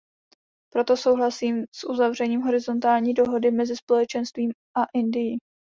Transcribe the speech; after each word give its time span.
Proto 0.73 0.97
souhlasím 0.97 1.63
s 1.75 1.83
uzavřením 1.89 2.41
horizontální 2.41 3.13
dohody 3.13 3.51
mezi 3.51 3.75
Společenstvím 3.75 4.51
a 4.77 4.81
Indií. 4.97 5.37